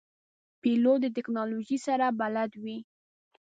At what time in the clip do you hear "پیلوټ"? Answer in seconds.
0.61-0.99